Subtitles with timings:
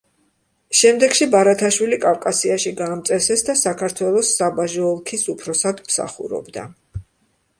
[0.77, 6.65] შემდეგში ბარათაშვილი კავკასიაში გაამწესეს და საქართველოს საბაჟო ოლქის უფროსად მსახურობდა.